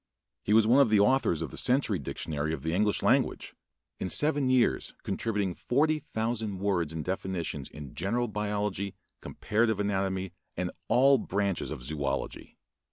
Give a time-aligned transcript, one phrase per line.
[0.41, 3.53] He was one of the authors of the Century Dictionary of the English Language,
[3.99, 11.19] in seven years contributing 40,000 words and definitions in general biology, comparative anatomy, and all
[11.19, 12.55] branches of zoölogy.